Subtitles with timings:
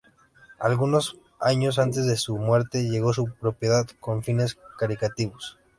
[0.57, 5.59] Algunos años antes de su muerte, legó su propiedad con fines caritativos.